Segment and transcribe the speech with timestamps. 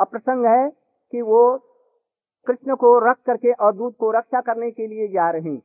[0.00, 0.68] अप्रसंग है
[1.12, 1.40] कि वो
[2.46, 5.56] कृष्ण को रख करके और दूध को रक्षा करने के लिए जा रही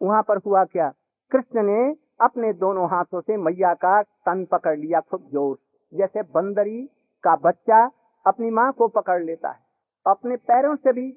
[0.00, 0.88] वहाँ पर हुआ क्या?
[1.32, 5.56] कृष्ण ने अपने दोनों हाथों से मैया का तन पकड़ लिया खूब ज़ोर
[5.92, 6.82] जैसे बंदरी
[7.24, 7.84] का बच्चा
[8.26, 9.58] अपनी माँ को पकड़ लेता है,
[10.06, 11.10] अपने पैरों से भी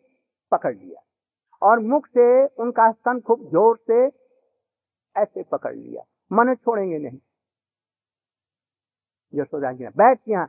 [0.51, 1.01] पकड़ लिया
[1.61, 4.05] और मुख से उनका स्तन खूब ज़ोर से
[5.15, 7.19] ऐसे पकड़ लिया। मन छोड़ेंगे नहीं।
[9.33, 10.47] यशोदा जी ने बैठ किया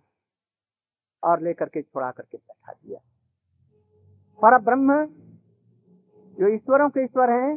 [1.23, 2.99] और लेकर के छोड़ा करके बैठा दिया।
[4.41, 5.05] पर ब्रह्म,
[6.37, 7.53] जो ईश्वरों के ईश्वर हैं,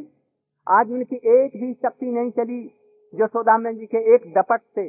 [0.66, 2.60] आज उनकी एक भी शक्ति नहीं चली
[3.12, 4.88] यशोदाम जी के एक दपट से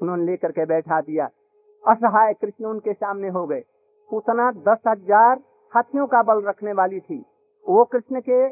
[0.00, 1.26] उन्होंने लेकर के बैठा दिया।
[1.84, 3.62] असहाय कृष्ण उनके सामने हो गए।
[4.10, 5.38] उतना दस हज़ार
[5.72, 7.18] हाथियों का बल रखने वाली थी।
[7.66, 8.48] वो कृष्ण के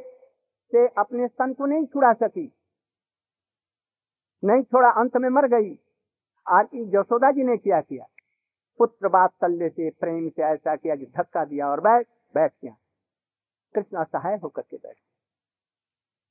[0.72, 2.52] से अपने स्तन को नहीं छुड़ा सकी।
[4.42, 5.70] नहीं छोड़ा, अंत में मर गई।
[6.46, 8.05] आज यशोदा जी ने क्या किया?
[8.78, 12.75] पुत्र तल्ले से प्रेम से ऐसा किया कि धक्का दिया और बैठ बैठ गया।
[13.75, 14.97] कृष्ण असहाय होकर के बैठ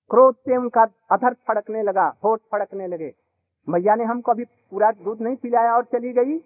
[0.10, 3.14] क्रोध से उनका अधर फड़कने लगा, होठ फड़कने लगे।
[3.70, 6.38] मैया ने हमको अभी पूरा दूध नहीं पिलाया और चली गई।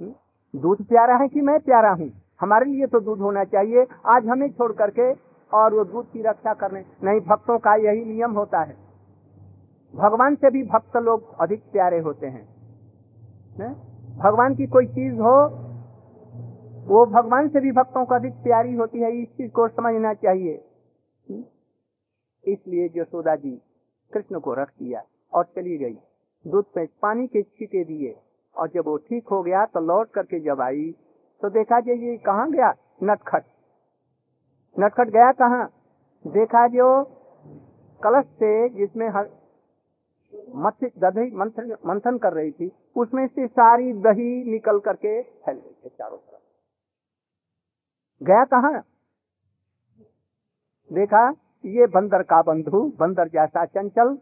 [0.00, 0.14] हम्म?
[0.60, 2.10] दूध प्यारा है कि मैं प्यारा हूँ?
[2.40, 5.12] हमारे लिए तो दूध होना चाहिए। आज हमें छोड़ करके
[5.56, 8.76] और वो दूध की रक्षा करने। नहीं, भक्तों का यही नियम होता है।
[9.94, 12.56] भगवान से भी भक्त लोग अधिक प्यारे होते हैं।
[13.58, 13.95] ने?
[14.18, 15.36] भगवान की कोई चीज़ हो,
[16.86, 20.54] वो भगवान से भी भक्तों को अधिक प्यारी होती है, इस चीज़ को समझना चाहिए?
[22.44, 23.50] इसलिए यशोदा जी
[24.12, 25.98] कृष्ण को रख दिया और चली गई।
[26.44, 28.14] दूध पे पानी के छीटे दिए
[28.56, 30.90] और जब वो ठीक हो गया तो लौट करके जब आई
[31.42, 32.72] तो देखा जो ये कहाँ गया?
[33.02, 33.44] नटखट।
[34.76, 35.64] नटखट गया कहा?
[36.24, 36.88] देखा जो
[38.00, 39.08] कलश से जिसमें
[40.98, 41.30] दही
[41.86, 46.42] मंथन कर रही थी। उसमें से सारी दही निकल करके फैल गई थी चारों तरफ़।
[48.22, 48.82] गया कहा?
[50.92, 51.30] देखा,
[51.64, 54.18] ये बंदर का बंधु, बंदर जैसा चंचल।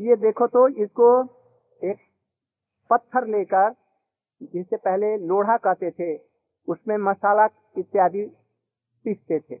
[0.00, 1.22] ये देखो तो इसको
[1.84, 1.96] एक
[2.90, 3.74] पत्थर लेकर,
[4.42, 6.20] जिसे पहले लोढ़ा कहते थे,
[6.68, 7.48] उसमें मसाला
[7.78, 8.26] इत्यादि
[9.04, 9.60] पीसते थे।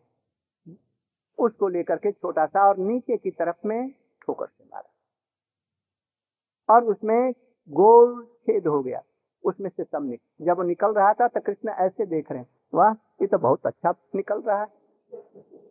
[1.38, 3.90] उसको लेकर के छोटा सा और नीचे की तरफ़ में
[4.22, 4.90] ठोकर से मारा।
[6.68, 7.32] और उसमें
[7.70, 9.02] गोल छेद हो गया,
[9.44, 12.48] उसमें से सब निकल जब वो निकल रहा था तो कृष्ण ऐसे देख रहे हैं,
[12.72, 14.66] वाह, ये तो बहुत अच्छा निकल रहा है।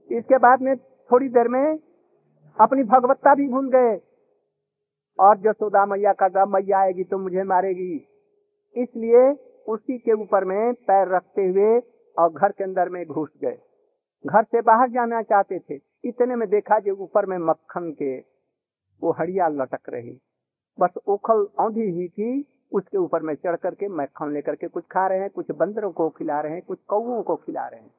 [0.10, 0.76] इसके बाद में
[1.10, 1.78] थोड़ी देर में
[2.58, 3.98] अपनी भगवत्ता भी भूल गए,
[5.20, 7.94] और जसोदा मैया का गम मैया आएगी तो मुझे मारेगी।
[8.76, 9.30] इसलिए
[9.68, 11.80] उसी के ऊपर में पैर रखते हुए
[12.18, 13.58] और घर के अंदर में घुस गए।
[14.26, 18.18] घर से बाहर जाना चाहते थे, इतने में देखा जो ऊपर में मक्खन के
[19.02, 20.18] वो हड़िया लटक रही।
[20.80, 25.08] बस उखल औंधी हुई थी। उसके ऊपर में चढ़ करके मक्खन लेकर के कुछ खा
[25.08, 27.92] रहे हैं, कुछ बंदरों को खिला रहे हैं, कुछ कौओं को खिला रहे हैं।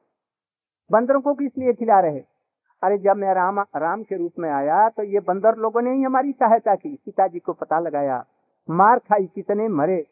[0.91, 2.21] बंदरों को किस लिए खिला रहे
[2.83, 6.03] अरे जब मैं राम राम के रूप में आया तो ये बंदर लोगों ने ही
[6.03, 8.23] हमारी सहायता की। सीता जी को पता लगाया,
[8.69, 10.05] मार खाई कितने मरे।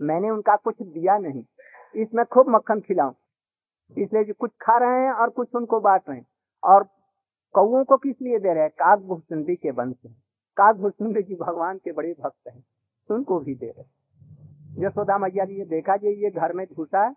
[0.00, 1.44] मैंने उनका कुछ दिया नहीं।
[1.96, 3.12] इसमें खूब मक्खन खिलाऊं।
[3.98, 6.26] इसलिए जो कुछ खा रहे हैं और कुछ उनको बांट रहे हैं।
[6.64, 6.86] और
[7.54, 8.70] कौओं को किस लिए दे रहे हैं?
[8.70, 10.12] काग भूसुंडी के वंश है
[10.58, 12.64] भूसुंडी जी भगवान के बड़े भक्त हैं।
[13.10, 17.10] उनको भी दे रहे यशोदा मैया जी देखा जी, ये घर में घुसा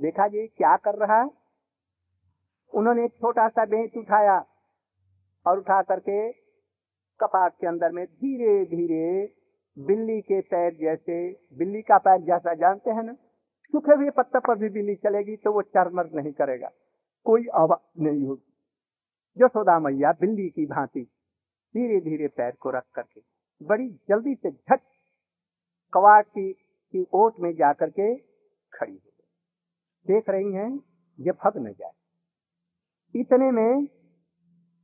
[0.00, 1.30] देखा जी, क्या कर रहा है?
[2.74, 4.46] उन्होंने एक छोटा सा बेंच उठाया
[5.46, 6.32] और उठा करके
[7.20, 9.34] कपाट के अंदर में धीरे धीरे
[9.78, 13.12] बिल्ली के पैर जैसे, बिल्ली का पैर जैसा जानते हैं ना?
[13.72, 16.70] सूखे हुए पत्ते पर भी बिल्ली चलेगी तो वो चरमर नहीं करेगा।
[17.24, 21.06] कोई आवाज़ नहीं होगी। यशोदा मैया बिल्ली की भांति
[21.74, 23.20] धीरे धीरे पैर को रख करके
[23.60, 24.80] बड़ी जल्दी से झट
[25.92, 28.14] कवाट की, की ओट में जाकर के
[28.72, 30.70] खड़ी हो गई। देख रही हैं
[31.18, 33.86] ये भग न जाए। इतने में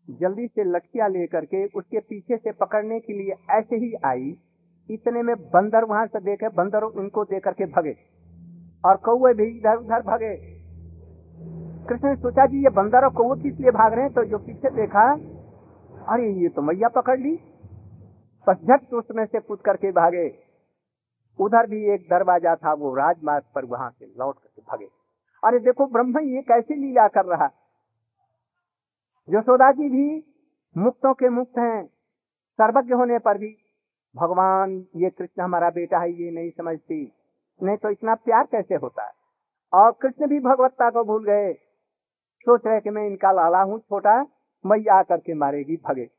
[0.08, 4.36] जल्दी से लटकिया लेकर के उसके पीछे से पकड़ने के लिए ऐसे ही आई।
[4.90, 7.96] इतने में बंदर वहाँ से देखे बंदर उनको दे करके भगे।
[8.84, 10.34] और कौए भी इधर उधर भगे।
[11.88, 14.38] कृष्ण ने सोचा जी ये बंदर और कौए किस लिए भाग रहे हैं तो जो
[14.38, 15.04] पीछे देखा
[16.08, 17.40] अरे, ये तो मैया पकड़ ली।
[18.48, 20.38] बस झट उसमें से कूद करके भागे।
[21.40, 24.88] उधर भी एक दरवाज़ा था, वो राजमार्ग पर वहाँ से लौट करके भागे।
[25.44, 27.50] अरे, देखो, ब्रह्म ये कैसे लीला कर रहा
[29.30, 30.34] यशोदा जी भी
[30.76, 31.86] मुक्तों के मुक्त हैं,
[32.60, 33.56] सर्वज्ञ होने पर भी।
[34.16, 37.12] भगवान, ये कृष्ण हमारा बेटा है, ये नहीं समझती।
[37.62, 39.12] नहीं तो इतना प्यार कैसे होता है?
[39.74, 41.52] और कृष्ण भी भगवत्ता को भूल गए।
[42.40, 44.26] सोच रहे कि मैं इनका लाला हूँ, छोटा।
[44.66, 46.10] मैया आकर के मारेगी भगे।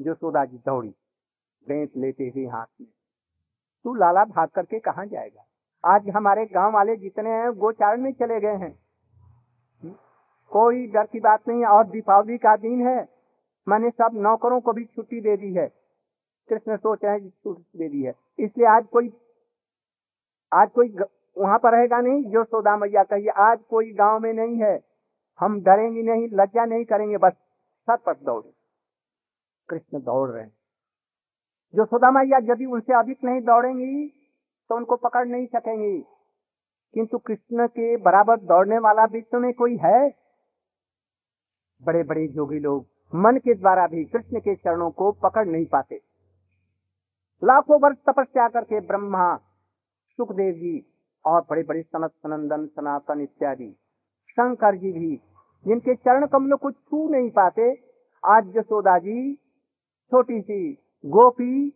[0.00, 0.94] जो सोदा जी दौड़ी,
[1.68, 2.88] बेंत लेते हुए हाथ में।
[3.84, 5.46] तू लाला भाग करके कहा जाएगा?
[5.84, 8.78] आज हमारे गाँव वाले जितने हैं गोचारण में चले गए हैं।
[10.50, 13.08] कोई डर की बात नहीं, और दीपावली का दिन है।
[13.68, 15.66] मैंने सब नौकरों को भी छुट्टी दे दी है।
[16.48, 19.12] कृष्ण सोच रहे हैं छुट्टी दे दी है। इसलिए आज कोई
[20.52, 20.96] आज कोई
[21.38, 22.24] वहाँ पर रहेगा नहीं?
[22.24, 24.89] जो सोदा मैया कहिए, आज कोई गाँव में नहीं है।
[25.40, 27.32] हम डरेंगे नहीं, लज्जा नहीं करेंगे, बस
[27.88, 28.52] सर पर दौड़े।
[29.68, 30.46] कृष्ण दौड़ रहे
[31.74, 34.08] जो सोदा मैया यदि उनसे अधिक नहीं दौड़ेंगी
[34.70, 35.98] तो उनको पकड़ नहीं सकेंगी।
[36.94, 40.08] किंतु कृष्ण के बराबर दौड़ने वाला विश्व में कोई है।
[41.82, 46.00] बड़े बड़े जोगी लोग मन के द्वारा भी कृष्ण के चरणों को पकड़ नहीं पाते।
[47.42, 49.36] लाखों वर्ष तपस्या करके ब्रह्मा,
[50.10, 50.86] सुखदेव जी
[51.24, 53.72] और बड़े बड़े सनत, सनंदन, सनातन इत्यादि
[54.28, 55.16] शंकर जी भी
[55.64, 57.72] जिनके चरण कमलों को छू नहीं पाते
[58.24, 59.34] आज जसोदा जी,
[60.12, 60.72] छोटी सी
[61.04, 61.68] गोपी,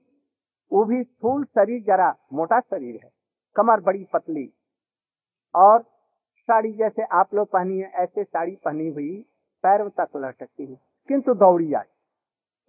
[0.72, 3.10] वो भी स्थूल शरीर, जरा मोटा शरीर है,
[3.56, 4.52] कमर बड़ी पतली।
[5.54, 5.82] और
[6.48, 9.25] साड़ी जैसे आप लोग पहनी है, ऐसे साड़ी पहनी हुई
[9.64, 10.78] पैरों तक लटकती है
[11.08, 11.88] किंतु दौड़ी आई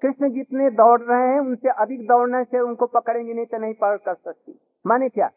[0.01, 3.97] कृष्ण जितने दौड़ रहे हैं, उनसे अधिक दौड़ने से उनको पकड़ेंगे नहीं तो नहीं पकड़
[3.97, 5.29] कर सकती। माने क्या?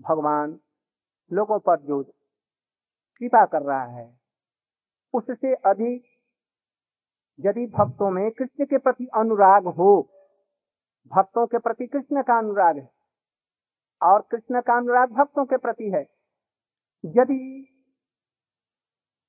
[0.00, 0.58] भगवान
[1.30, 2.02] लोगों पर जो
[3.20, 4.06] कृपा कर रहा है
[5.16, 6.04] उससे अधिक
[7.38, 9.92] यदि भक्तों में कृष्ण के प्रति अनुराग हो,
[11.12, 12.90] भक्तों के प्रति कृष्ण का अनुराग है
[14.00, 16.02] और कृष्ण का अनुराग भक्तों के प्रति है,
[17.04, 17.38] यदि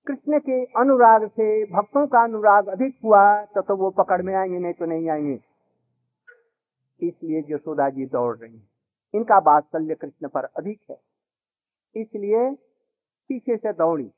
[0.08, 4.60] कृष्ण के अनुराग से भक्तों का अनुराग अधिक हुआ तो तो वो पकड़ में आएँगे,
[4.60, 5.40] नहीं तो नहीं आएँगे।
[7.00, 8.68] इसलिए यशोदा जी दौड़ रही है।
[9.14, 10.98] इनका बात्सल्य कृष्ण पर अधिक है।
[11.96, 12.50] इसलिए
[13.30, 14.10] पीछे से दौड़ी।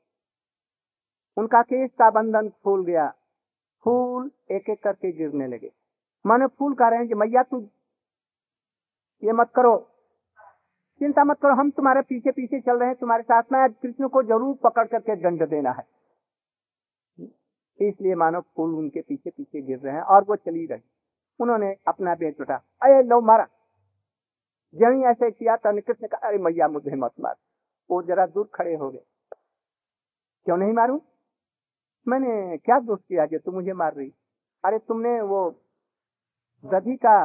[1.40, 3.14] उनका केस का बंधन खोल गया।
[3.84, 5.72] फूल एक एक करके गिरने लगे।
[6.26, 7.60] माने फूल कह रहे हैं कि, मैया, तू
[9.24, 9.76] ये मत करो।
[11.00, 14.08] चिंता मत करो, हम तुम्हारे पीछे पीछे चल रहे हैं। तुम्हारे साथ में आज कृष्ण
[14.08, 15.86] को ज़रूर पकड़ करके दंड देना है।
[17.80, 20.82] इसलिए मानो फूल उनके पीछे पीछे गिर रहे हैं और वो चली रही।
[21.40, 23.46] उन्होंने अपना बेच उठा। अरे लो मारा।
[24.74, 27.36] जब ऐसे किया तो कृष्ण का अरे, मैया, मुझे मत मार।
[27.90, 29.04] वो जरा दूर खड़े हो गए।
[30.46, 31.02] क्यों नहीं मारू?
[32.10, 34.12] मैंने क्या दोष किया जो तुम मुझे मार रही?
[34.64, 35.40] अरे तुमने वो
[36.64, 37.16] दधी का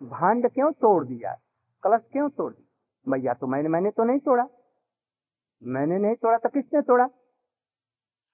[0.00, 1.34] भांड क्यों तोड़ दिया?
[1.82, 2.64] कलश क्यों तोड़ दिया
[3.06, 4.46] मैया तो मैंने मैंने तो नहीं तोड़ा।
[5.62, 7.04] मैंने नहीं तोड़ा तो किसने तोड़ा?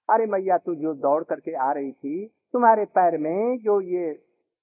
[0.08, 4.12] अरे मैया, तू जो दौड़ करके आ रही थी, तुम्हारे पैर में जो ये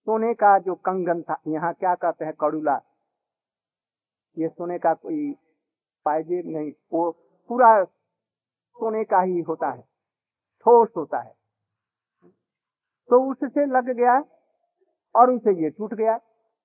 [0.07, 2.79] सोने का जो कंगन था, यहाँ क्या कहते हैं, कड़ूला?
[4.37, 5.31] ये सोने का कोई
[6.05, 7.11] पायजेब नहीं, वो
[7.49, 9.90] पूरा सोने का ही होता है।
[10.61, 11.33] ठोस होता है।
[13.09, 14.19] तो उससे लग गया
[15.15, 16.17] और उसे ये टूट गया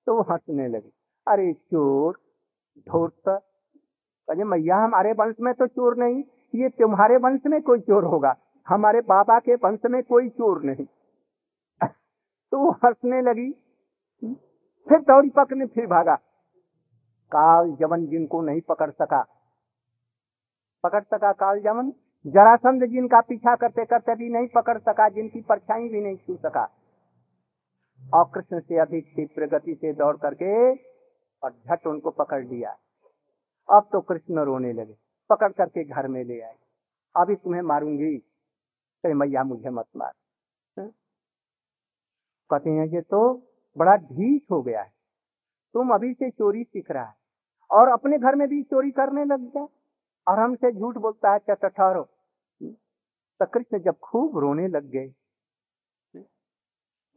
[0.07, 0.91] तो वो हंसने लगी।
[1.27, 2.19] अरे चोर
[2.87, 3.27] धूर्त
[4.27, 6.23] अरे मैया, हमारे वंश में तो चोर नहीं,
[6.55, 8.35] ये तुम्हारे वंश में कोई चोर होगा,
[8.67, 10.85] हमारे बाबा के वंश में कोई चोर नहीं।
[12.51, 13.51] तो वो हंसने लगी,
[14.87, 16.15] फिर दौड़ी पकड़ने फिर भागा।
[17.31, 19.21] काल जवन जिनको नहीं पकड़ सका।
[20.83, 21.91] पकड़ सका काल जवन
[22.25, 26.63] जरासंध जिनका पीछा करते करते भी नहीं पकड़ सका जिनकी परछाई भी नहीं छू सका।
[28.01, 30.73] और कृष्ण से अधिक तीव्र गति से दौड़ करके
[31.43, 32.71] और झट उनको पकड़ लिया।
[33.69, 34.95] अब तो कृष्ण रोने लगे।
[35.29, 36.55] पकड़ करके घर में ले आए।
[37.15, 40.11] अभी तुम्हें मारूँगी। तो मैया मुझे मत मार।
[42.49, 43.19] कहते हैं ये तो
[43.77, 44.91] बड़ा ढीठ हो गया है।
[45.75, 47.15] तुम अभी से चोरी सीख रहा है
[47.71, 49.67] और अपने घर में भी चोरी करने लग गया।
[50.27, 52.03] और हमसे झूठ बोलता है क्या ठहरो।
[53.39, 55.13] तो कृष्ण जब खूब रोने लग गए।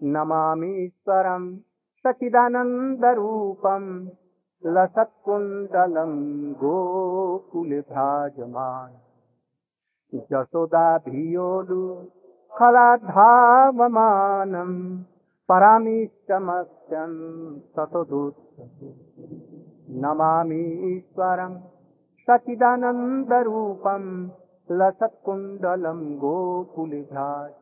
[0.00, 1.44] नमामीश्वरम
[2.04, 3.84] सचिदानंद रूपम
[4.62, 6.12] लसत्कुंडलम
[6.60, 8.92] गोकुल भ्राजमान
[10.12, 11.82] जसोदा भियोलु
[12.52, 13.92] खलाधावमानम
[15.48, 17.12] परामीष्टमस्यम
[17.76, 18.36] सतदूत
[20.02, 20.64] नमामि
[22.30, 24.04] ईश्वरं सचिदानन्दरूपं
[24.72, 27.52] लसत्कुण्डलं गोकुलिभ्राज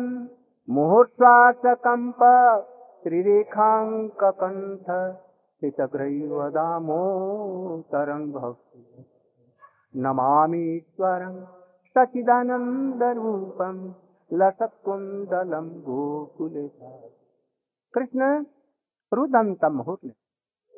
[0.69, 2.21] मुहुर्श्वासकम्प
[3.03, 4.87] त्रिरेखाङ्ककण्ठ
[5.63, 9.05] हितग्रैवदामोतरं भक्ति
[9.95, 11.35] नमामीश्वरं
[11.97, 13.93] सचिदानन्दरूपं
[14.33, 16.67] लसत्कुण्डलं गोकुले।
[17.93, 18.45] कृष्ण
[19.13, 20.13] रुदंतम मुहूर्त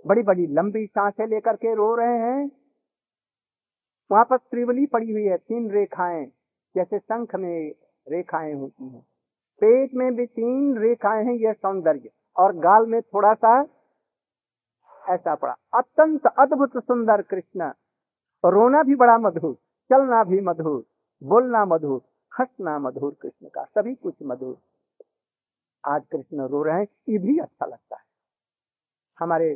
[0.08, 2.51] बड़ी बड़ी लंबी साँसें लेकर के रो रहे हैं।
[4.12, 6.25] वहाँ पर त्रिवली पड़ी हुई है, तीन रेखाएँ,
[6.75, 7.72] जैसे शंख में
[8.10, 9.01] रेखाएँ होती हैं।
[9.60, 13.67] पेट में भी तीन रेखाएँ हैं, यह सौंदर्य। और गाल में थोड़ा सा
[15.10, 17.72] ऐसा पड़ा। अत्यंत अद्भुत सुंदर कृष्ण।
[18.46, 19.53] रोना भी बड़ा मधुर,
[19.89, 20.92] चलना भी मधुर।
[21.24, 22.01] बोलना मधुर,
[22.32, 24.58] हंसना मधुर, कृष्ण का सभी कुछ मधुर।
[25.84, 28.03] आज कृष्ण रो रहे हैं, ये भी अच्छा लगता है।
[29.20, 29.51] हमारे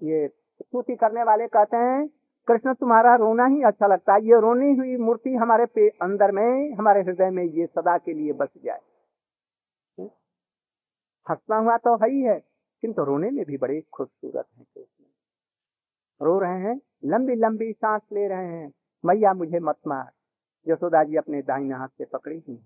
[0.00, 2.06] ये स्तुति करने वाले कहते हैं,
[2.48, 6.74] कृष्ण, तुम्हारा रोना ही अच्छा लगता है। ये रोनी हुई मूर्ति हमारे पे अंदर में,
[6.74, 8.80] हमारे हृदय में ये सदा के लिए बस जाए।
[11.26, 12.38] हंसना हुआ तो है ही है,
[12.82, 15.04] किंतु रोने में भी बड़े खूबसूरत हैं कृष्ण।
[16.20, 18.70] रो रहे हैं लंबी लंबी सांस ले रहे हैं।
[19.04, 20.10] मैया मुझे मत मार।
[20.68, 22.58] यशोदा जी अपने दाहिने हाथ से पकड़ी हुई।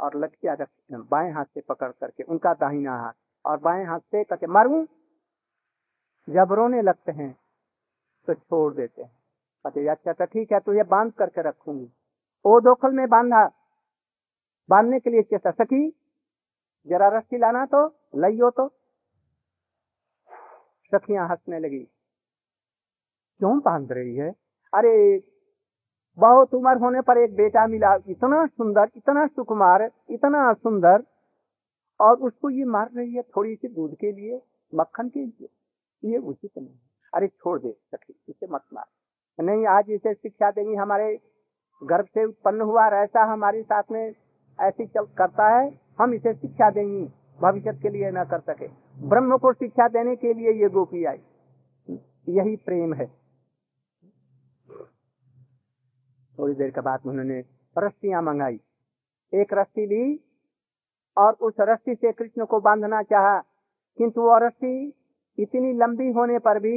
[0.00, 0.56] और लटकिया
[0.92, 3.12] बाएँ हाथ से पकड़ करके, उनका दाहिना हाथ,
[3.44, 4.86] और बाएँ हाथ से करके मारू?
[6.28, 7.36] जब रोने लगते हैं
[8.26, 9.10] तो छोड़ देते हैं।
[9.64, 11.90] कहते अच्छा तो ठीक है तो ये बाँध करके रखूँगी।
[12.44, 13.44] ओ दोखल में बांधा।
[14.68, 15.88] बांधने के लिए चेता सखी,
[16.86, 18.68] जरा रस्सी लाना तो लइयो तो।
[20.94, 21.84] सखियाँ हंसने लगी।
[23.38, 24.30] क्यों बाँध रही है?
[24.74, 25.18] अरे
[26.18, 31.04] बहुत उम्र होने पर एक बेटा मिला, इतना सुंदर, इतना सुकुमार, इतना सुंदर,
[32.00, 34.40] और उसको ये मार रही है थोड़ी सी दूध के लिए,
[34.74, 35.48] मक्खन के लिए।
[36.10, 36.74] ये उचित नहीं
[37.14, 41.18] अरे छोड़ दे, सखी, इसे मत मार। नहीं, आज इसे शिक्षा देंगी, हमारे
[41.82, 44.14] गर्भ से उत्पन्न हुआ रहता हमारे साथ में,
[44.58, 47.04] ऐसी चल करता है, हम इसे शिक्षा देंगी,
[47.40, 48.68] भविष्य के लिए न कर सके।
[49.08, 51.18] ब्रह्म को शिक्षा देने के लिए ये गोपी आई
[52.28, 53.23] यही प्रेम है।
[56.38, 57.38] थोड़ी देर के बाद उन्होंने
[57.76, 58.60] रस्सियाँ मंगाई।
[59.32, 60.20] एक रस्सी ली
[61.16, 63.38] और उस रस्सी से कृष्ण को बांधना चाहा
[63.98, 64.92] किंतु वो रस्सी
[65.38, 66.76] इतनी लंबी होने पर भी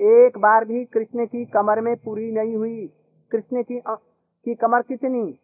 [0.00, 2.86] एक बार भी कृष्ण की कमर में पूरी नहीं हुई।
[3.32, 5.38] कृष्ण की आ, की कमर कितनी?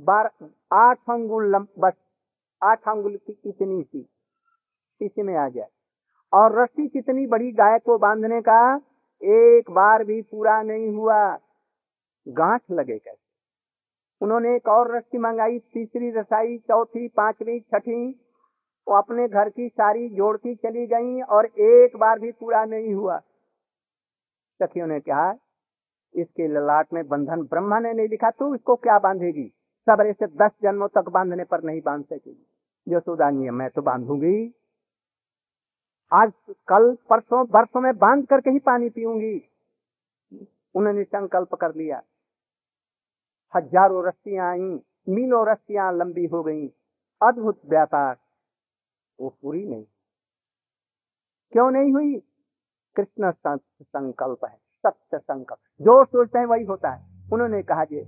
[0.00, 0.30] बार
[0.72, 1.92] आठ अंगुल बस
[2.62, 4.06] आठ अंगुल की इतनी सी।
[5.00, 5.68] इसी में आ जाए
[6.32, 8.60] और रस्सी कितनी बड़ी गाय को बांधने का
[9.22, 11.38] एक बार भी पूरा नहीं हुआ।
[12.28, 13.32] गांठ लगे कैसे?
[14.20, 18.20] उन्होंने एक और रस्सी मंगाई, तीसरी रसाई, चौथी, पांचवी, छठी।
[18.88, 23.18] वो अपने घर की सारी जोड़ती चली गई और एक बार भी पूरा नहीं हुआ।
[24.62, 25.34] सखियों ने कहा,
[26.14, 29.52] इसके ललाट में बंधन ब्रह्मा ने नहीं लिखा तो इसको क्या बांधेगी?
[29.86, 32.46] सबरे से दस जन्मों तक बांधने पर नहीं बाँध सकेगी।
[32.88, 34.54] जो जी मैं तो बांधूँगी।
[36.12, 39.48] आज कल परसों, बरसों में बाँध करके ही पानी पीऊँगी।
[40.74, 42.02] उन्होंने संकल्प कर लिया।
[43.54, 44.78] हज़ारों रस्सियाँ आई
[45.08, 46.66] मीलों रस्सियाँ लंबी हो गई।
[47.20, 48.16] अद्भुत व्यापार।
[49.18, 49.84] वो पूरी नहीं।
[51.52, 52.14] क्यों नहीं हुई?
[52.96, 58.00] कृष्ण संकल्प है, सत्य संकल्प। जो सोचते हैं वही होता है। उन्होंने कहा जी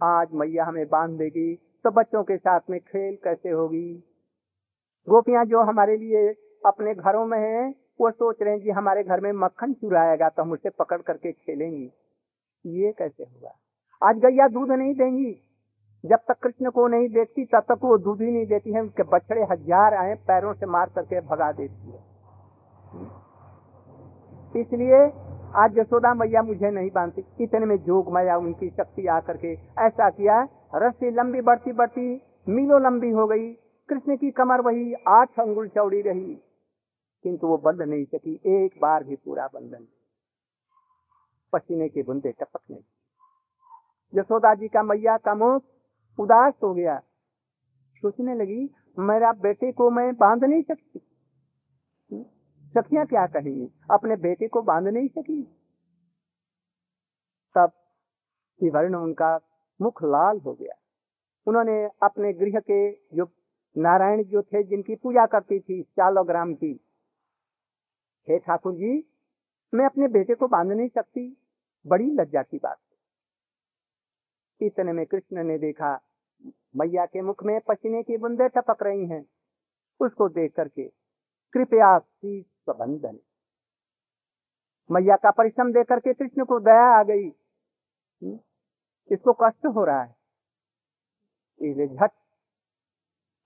[0.00, 3.92] आज मैया हमें बाँध देगी तो बच्चों के साथ में खेल कैसे होगी?
[5.08, 6.28] गोपियाँ जो हमारे लिए
[6.62, 10.42] अपने घरों में हैं, वो सोच रहे हैं जी हमारे घर में मक्खन चुराएगा तो
[10.42, 11.90] हम उसे पकड़ करके खेलेंगी।
[12.64, 13.58] ये कैसे होगा?
[14.02, 15.32] आज गैया दूध नहीं देंगी।
[16.04, 19.02] जब तक कृष्ण को नहीं देखती, तब तक वो दूध ही नहीं देती है। उनके
[19.08, 22.00] बछड़े हज़ार आए, पैरों से मार करके भगा देती है।
[24.54, 24.98] इसलिए
[25.56, 30.08] आज यशोदा मैया मुझे नहीं बांधती। इतने में जोग मैया उनकी शक्ति आकर के ऐसा
[30.10, 30.42] किया,
[30.76, 33.52] रस्सी लंबी बढ़ती बढ़ती मीलों लंबी हो गई।
[33.88, 36.34] कृष्ण की कमर वही आठ अंगुल चौड़ी रही,
[37.24, 39.86] किंतु वो बंद नहीं सकी। एक बार भी पूरा बंधन।
[41.52, 42.82] पसीने के बुंदे टपक नहीं
[44.14, 45.64] यशोदा जी का मैया का मुख
[46.18, 46.98] उदास हो गया।
[47.96, 51.00] सोचने लगी, मेरा बेटे को मैं बाँध नहीं सकती।
[52.66, 53.68] सखियाँ क्या कहेंगी?
[53.90, 55.42] अपने बेटे को बाँध नहीं सकी।
[57.54, 57.72] तब
[58.62, 59.40] वर्ण उनका
[59.80, 60.74] मुख लाल हो गया।
[61.46, 63.28] उन्होंने अपने गृह के जो
[63.78, 66.80] नारायण जो थे, जिनकी पूजा करती थी चालो ग्राम की,
[68.28, 69.08] हे ठाकुर जी,
[69.74, 71.36] मैं अपने बेटे को बाँध नहीं सकती।
[71.86, 72.78] बड़ी लज्जा की बात।
[74.66, 76.00] इतने में कृष्ण ने देखा,
[76.76, 79.26] मैया के मुख में पसीने की बूंदे टपक रही हैं।
[80.00, 80.88] उसको देख करके
[81.52, 81.98] कृपया
[82.68, 83.18] बंधन
[84.90, 88.38] मैया का परिश्रम देख करके कृष्ण को दया आ गई। हम्म?
[89.12, 90.16] इसको कष्ट हो रहा है।
[91.62, 92.10] इसलिए झट,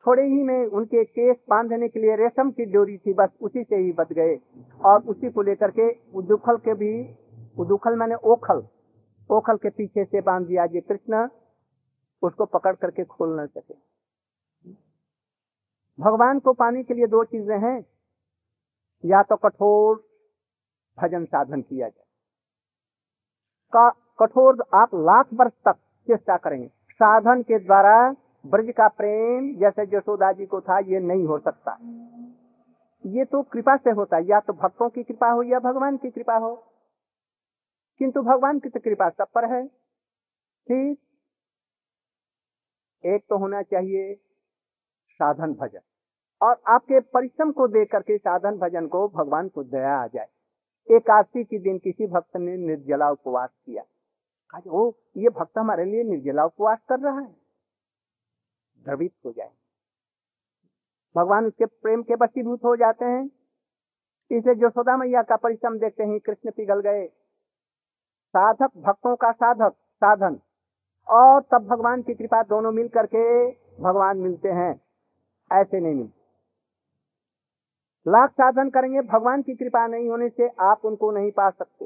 [0.06, 3.76] थोड़े ही में उनके केस बांधने के लिए रेशम की डोरी थी, बस उसी से
[3.76, 4.38] ही बच गए।
[4.84, 7.16] और उसी को लेकर के उदुखल के भी,
[7.58, 8.68] उदुखल मैंने ओखल
[9.30, 11.28] ओखल के पीछे से बाँध दिया जी कृष्ण
[12.22, 13.74] उसको पकड़ करके खोल न सके।
[16.00, 17.86] भगवान को पाने के लिए दो चीज़ें हैं।
[19.04, 19.96] या तो कठोर
[20.98, 22.04] भजन साधन किया जाए।
[23.72, 25.74] का कठोर आप लाख वर्ष तक
[26.06, 28.16] चेष्टा करेंगे। साधन के द्वारा
[28.46, 31.78] ब्रज का प्रेम जैसे जसोदा जी को था, ये नहीं हो सकता।
[33.06, 36.10] ये तो कृपा से होता है। या तो भक्तों की कृपा हो या भगवान की
[36.10, 36.75] कृपा हो।
[37.98, 39.66] किंतु भगवान की तो कृपा सब पर है।
[40.66, 40.98] ठीक।
[43.06, 44.14] एक तो होना चाहिए
[45.10, 45.80] साधन भजन।
[46.42, 50.26] और आपके परिश्रम को देख करके साधन भजन को भगवान को दया आ जाए।
[50.90, 53.82] एकादशी के दिन किसी भक्त ने निर्जला उपवास किया।
[54.68, 57.36] ओ ये भक्त हमारे लिए निर्जला उपवास कर रहा है।
[58.84, 59.50] द्रवित हो जाए।
[61.16, 63.30] भगवान उसके प्रेम के बसीभूत हो जाते हैं।
[64.30, 67.08] इसे जसोदा मैया का परिश्रम देखते ही कृष्ण पिघल गए।
[68.36, 70.38] साधक भक्तों का साधक, साधन।
[71.08, 73.50] और तब भगवान की कृपा दोनों मिल करके
[73.82, 74.80] भगवान मिलते हैं।
[75.52, 76.16] ऐसे नहीं मिलते।
[78.10, 81.84] लाख साधन करेंगे, भगवान की कृपा नहीं होने से आप उनको नहीं पा सकते।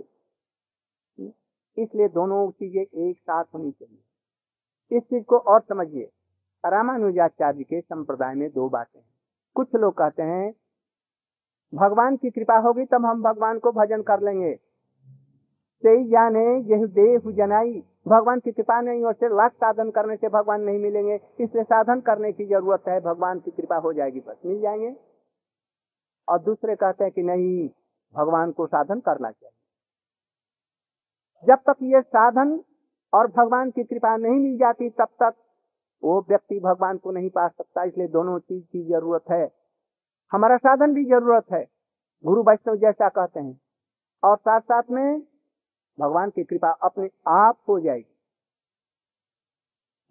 [1.78, 6.10] इसलिए दोनों चीज़ें एक साथ होनी चाहिए। इस चीज़ को और समझिए।
[6.66, 9.06] रामानुजाचार्य के संप्रदाय में दो बातें हैं।
[9.54, 10.54] कुछ लोग कहते हैं,
[11.74, 14.69] भगवान की कृपा होगी तब हम भगवान को भजन कर लेंगे।
[15.86, 20.28] सही जाने यह देह जनाई। भगवान की कृपा नहीं, और से लाख साधन करने से
[20.28, 24.36] भगवान नहीं मिलेंगे। इसलिए साधन करने की ज़रूरत है, भगवान की कृपा हो जाएगी, बस
[24.46, 24.96] मिल जाएँगे।
[26.28, 27.68] और दूसरे कहते हैं कि नहीं,
[28.14, 29.56] भगवान को साधन करना चाहिए।
[31.46, 32.60] जब तक ये साधन
[33.14, 35.34] और भगवान की कृपा नहीं मिल जाती, तब तक
[36.04, 39.52] वो व्यक्ति भगवान को नहीं पा सकता। इसलिए दोनों चीज़ की ज़रूरत है।
[40.32, 41.66] हमारा साधन भी ज़रूरत है,
[42.24, 43.60] गुरु वैष्णव जैसा कहते हैं।
[44.24, 45.29] और साथ साथ में
[45.98, 48.16] भगवान की कृपा अपने आप हो जाएगी।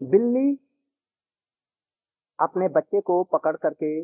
[0.01, 0.59] बिल्ली
[2.39, 4.01] अपने बच्चे को पकड़ करके,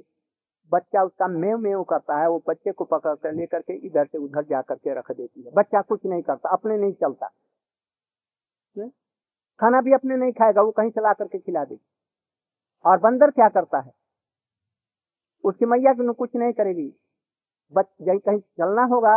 [0.71, 4.17] बच्चा उसका मेव मेव करता है, वो बच्चे को पकड़ कर लेकर के इधर से
[4.17, 7.27] उधर जा करके रख देती है। बच्चा कुछ नहीं करता, अपने नहीं चलता।
[9.59, 11.85] खाना भी अपने नहीं खाएगा, वो कहीं चला करके खिला देगी
[12.85, 13.91] और बंदर क्या करता है?
[15.43, 16.91] उसकी मैया कुछ नहीं करेगी।
[17.73, 19.15] बच कहीं चलना होगा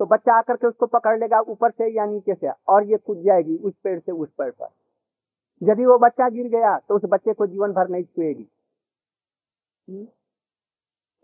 [0.00, 3.22] तो बच्चा आकर के उसको पकड़ लेगा ऊपर से या नीचे से, और ये कूद
[3.22, 4.68] जाएगी उस पेड़ से उस पेड़ पर।
[5.62, 8.44] यदि वो बच्चा गिर गया तो उस बच्चे को जीवन भर नहीं छुएगी।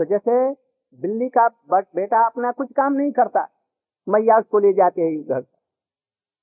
[0.00, 0.50] तो जैसे
[1.00, 3.48] बिल्ली का बेटा अपना कुछ काम नहीं करता,
[4.06, 5.44] मैया उसको ले जाते हैं घर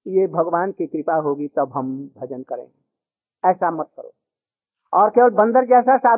[0.06, 4.12] ये भगवान की कृपा होगी, तब हम भजन करेंगे। ऐसा मत करो।
[4.94, 6.18] और केवल बंदर जैसा साथ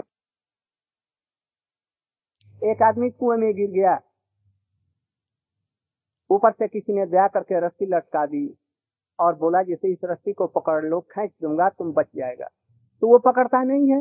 [2.62, 3.96] एक आदमी कुएँ में गिर गया
[6.34, 8.58] ऊपर से किसी ने दया करके रस्सी लटका दी
[9.20, 12.48] और बोला जैसे इस रस्सी को पकड़ लो, खींच दूँगा, तुम बच जाएगा।
[13.02, 14.00] तो वो पकड़ता नहीं है।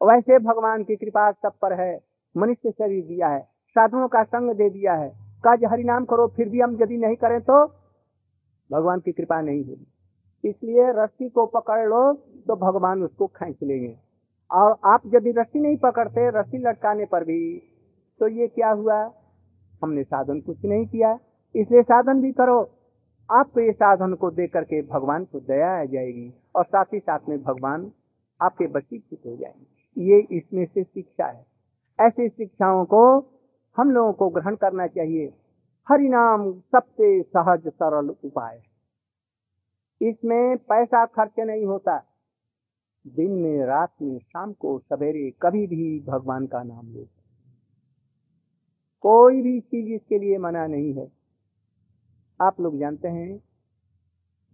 [0.00, 1.98] वैसे भगवान की कृपा सब पर है।
[2.36, 3.40] मनुष्य शरीर दिया है।
[3.76, 5.08] साधुओं का संग दे दिया है।
[5.44, 7.64] काज हरिनाम करो, फिर भी हम यदि नहीं करें तो
[8.70, 9.86] भगवान की कृपा नहीं होगी।
[10.44, 12.12] इसलिए रस्सी को पकड़ लो
[12.46, 13.96] तो भगवान उसको खींच लेंगे।
[14.50, 17.58] और आप यदि रस्सी नहीं पकड़ते, रस्सी लटकाने पर भी
[18.20, 19.12] तो ये क्या हुआ?
[19.82, 21.18] हमने साधन कुछ नहीं किया।
[21.56, 22.70] इसलिए साधन भी करो।
[23.30, 27.18] आपको ये साधन को देख करके भगवान को दया आ जाएगी और साथ ही साथ
[27.28, 27.92] में भगवान
[28.42, 31.46] आपके बसीकृत हो जाएँगे। ये इसमें से शिक्षा है।
[32.00, 33.18] ऐसी शिक्षाओं को
[33.76, 35.32] हम लोगों को ग्रहण करना चाहिए।
[35.88, 38.62] हरिनाम सबसे सहज, सरल उपाय।
[40.02, 42.02] इसमें पैसा खर्च नहीं होता।
[43.06, 47.04] दिन में, रात में, शाम को, सवेरे कभी भी भगवान का नाम लो।
[49.00, 51.15] कोई भी चीज़ इसके लिए मना नहीं है।
[52.40, 53.40] आप लोग जानते हैं।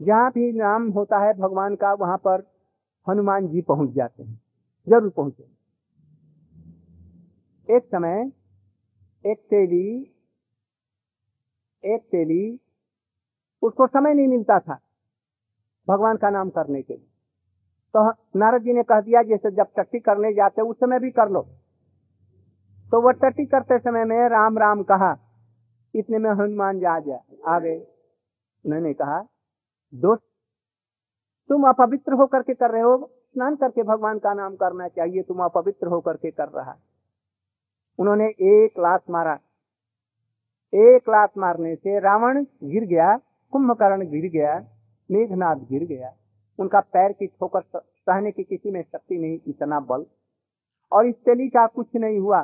[0.01, 2.47] जहाँ भी नाम होता है भगवान का, वहाँ पर
[3.07, 4.41] हनुमान जी पहुँच जाते हैं।
[4.87, 5.51] ज़रूर पहुँचे।
[7.69, 8.31] एक समय
[9.25, 9.87] एक तेली
[11.85, 12.61] एक तेली
[13.63, 14.79] उसको समय नहीं मिलता था
[15.89, 17.07] भगवान का नाम करने के लिए।
[17.95, 21.29] तो नारद जी ने कह दिया, जैसे जब टट्टी करने जाते उस समय भी कर
[21.29, 21.43] लो।
[22.93, 25.13] तो वह टट्टी करते समय में राम राम कहा
[25.95, 27.79] इतने में हनुमान जा जा आ गए
[28.67, 29.27] उन्होंने कहा,
[29.95, 30.23] दोस्त,
[31.49, 35.45] तुम अपवित्र होकर के कर रहे हो। स्नान करके भगवान का नाम करना चाहिए। तुम
[35.45, 36.77] अपवित्र होकर के कर रहा
[37.99, 39.39] उन्होंने एक लात मारा।
[40.75, 43.17] एक लात मारने से रावण गिर गया,
[43.53, 44.65] कुंभकर्ण गिर गया
[45.11, 46.13] मेघनाथ गिर गया।
[46.59, 50.07] उनका पैर की ठोकर सहने की किसी में शक्ति नहीं, इतना बल।
[50.93, 52.43] और इस तेली का कुछ नहीं हुआ।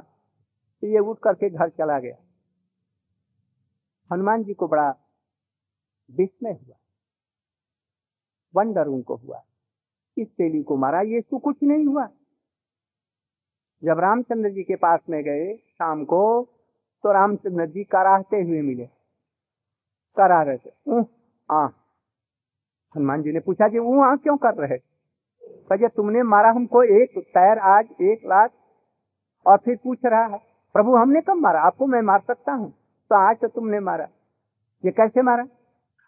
[0.80, 2.27] तो ये उठ करके घर चला गया।
[4.10, 4.88] हनुमान जी को बड़ा
[6.10, 6.76] विस्मय हुआ।
[8.54, 9.42] वंडर उनको हुआ।
[10.18, 12.08] इस तेली को मारा ये तो कुछ नहीं हुआ।
[13.82, 16.22] जब रामचंद्र जी के पास में गए शाम को
[17.04, 18.86] तो रामचंद्र जी कराहते हुए मिले।
[20.16, 20.70] करा रहे थे
[22.94, 24.78] हनुमान जी ने पूछा कि वो आ, क्यों कर रहे?
[25.68, 28.52] कहे, तुमने मारा हमको एक पैर, आज एक लाख
[29.46, 30.38] और फिर पूछ रहा है,
[30.74, 31.60] प्रभु, हमने कब मारा?
[31.60, 32.72] आपको मैं मार सकता हूँ?
[33.10, 34.08] तो आज तो तुमने मारा।
[34.84, 35.46] ये कैसे मारा?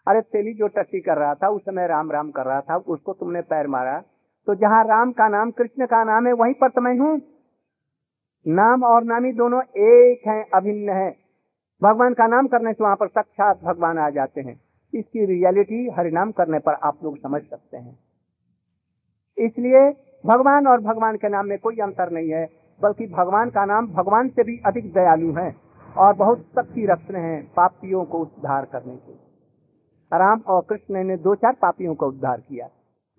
[0.07, 3.13] अरे, तेली जो टट्टी कर रहा था, उस समय राम राम कर रहा था, उसको
[3.13, 4.03] तुमने पैर मारा।
[4.47, 7.21] तो जहाँ राम का नाम, कृष्ण का नाम है, वहीं पर तो मैं हूँ।
[8.47, 11.15] नाम और नामी दोनों एक हैं, अभिन्न है।
[11.83, 14.61] भगवान का नाम करने से वहाँ पर साक्षात भगवान आ जाते हैं।
[14.93, 17.99] इसकी रियलिटी हरिनाम करने पर आप लोग समझ सकते हैं।
[19.37, 19.91] इसलिए
[20.25, 22.49] भगवान और भगवान के नाम में कोई अंतर नहीं है,
[22.81, 25.60] बल्कि भगवान का नाम भगवान से भी अधिक दयालु है।
[25.97, 29.13] और बहुत शक्ति रखते हैं पापियों को उद्धार करने के
[30.11, 32.69] राम और कृष्ण ने दो चार पापियों को उद्धार किया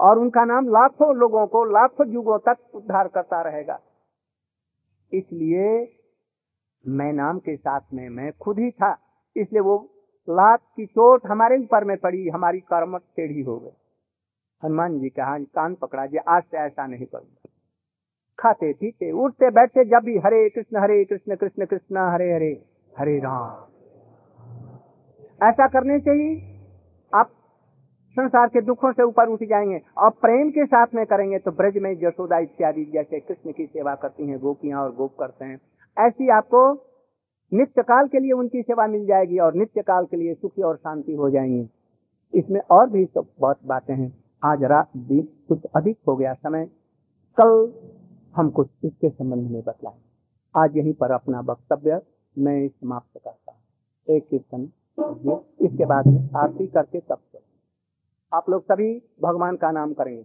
[0.00, 3.78] और उनका नाम लाखों लोगों को, लाखों युगों तक उद्धार करता रहेगा।
[5.12, 5.98] इसलिए
[6.87, 8.96] मैं नाम के साथ में, मैं खुद ही था,
[9.37, 9.76] इसलिए वो
[10.28, 13.76] लाख की चोट हमारे ऊपर में पड़ी, हमारी कर्म टेढ़ी हो गई।
[14.64, 17.51] हनुमान जी कहा, कान पकड़ा जी आज से ऐसा नहीं करूँगा।
[18.42, 22.50] खाते पीते उठते बैठते जब भी हरे कृष्ण हरे कृष्ण कृष्ण कृष्ण, हरे हरे
[22.92, 23.68] हरे राम।
[25.40, 26.31] ऐसा करने से ही
[27.12, 27.31] आप
[28.16, 31.78] संसार के दुखों से ऊपर उठ जाएँगे और प्रेम के साथ में करेंगे तो ब्रज
[31.78, 35.59] में यशोदा इत्यादि जैसे कृष्ण की सेवा करती हैं, गोपियाँ और गोप करते हैं।
[35.96, 36.72] ऐसी आपको
[37.52, 40.76] नित्य काल के लिए उनकी सेवा मिल जाएगी और नित्य काल के लिए सुखी और
[40.76, 41.68] शांति हो जाएँगे।
[42.35, 46.64] इसमें और भी तो बहुत बातें हैं। आज रात दिन कुछ अधिक हो गया, समय
[47.38, 47.66] कल
[48.34, 49.98] हम कुछ इसके संबंध में बतलाए।
[50.54, 52.00] आज यहीं पर अपना वक्तव्य
[52.36, 54.62] मैं समाप्त करता हूँ। एक कीर्तन
[55.66, 57.38] इसके बाद में आरती करके तब चल
[58.32, 58.92] आप लोग सभी
[59.22, 60.24] भगवान का नाम करेंगे।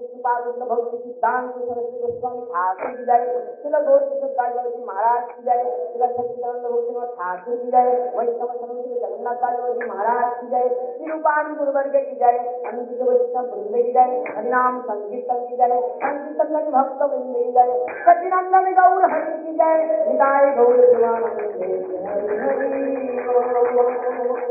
[0.21, 3.21] विष्णुपाद भक्ति सिद्धांत सरस्वती गोस्वामी ठाकुर की जय
[3.61, 8.99] शिल गौर किशोर जी महाराज की जय शिल सच्चिदानंद भक्ति ठाकुर की जय वैष्णव सरस्वती
[8.99, 10.67] जगन्नाथ जी महाराज की जय
[10.99, 17.01] तिरुपाणी गुरुवर्ग की जय अनुचित वैष्णव वृंद की जय हरिनाम संकीर्तन की जय संकीर्तन भक्त
[17.03, 17.69] वृंद की जय
[18.05, 19.75] सचिनंदन गौर हरि की जय
[20.07, 24.50] निताय गौर शिवानंद हरि हरि।